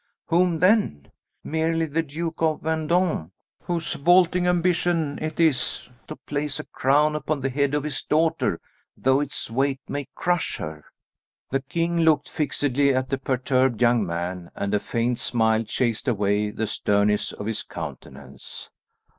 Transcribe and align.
Whom 0.29 0.57
then? 0.57 1.11
Merely 1.43 1.85
the 1.85 2.01
Duke 2.01 2.41
of 2.41 2.61
Vendôme, 2.61 3.29
whose 3.65 3.93
vaulting 3.93 4.47
ambition 4.47 5.19
it 5.21 5.39
is 5.39 5.87
to 6.07 6.15
place 6.15 6.59
a 6.59 6.65
crown 6.65 7.15
upon 7.15 7.39
the 7.41 7.51
head 7.51 7.75
of 7.75 7.83
his 7.83 8.01
daughter, 8.01 8.59
though 8.97 9.19
its 9.19 9.51
weight 9.51 9.79
may 9.87 10.07
crush 10.15 10.57
her." 10.57 10.85
The 11.51 11.61
king 11.61 11.99
looked 11.99 12.29
fixedly 12.29 12.95
at 12.95 13.09
the 13.09 13.19
perturbed 13.19 13.79
young 13.79 14.03
man, 14.03 14.49
and 14.55 14.73
a 14.73 14.79
faint 14.79 15.19
smile 15.19 15.63
chased 15.65 16.07
away 16.07 16.49
the 16.49 16.65
sternness 16.65 17.31
of 17.33 17.45
his 17.45 17.61
countenance. 17.61 18.71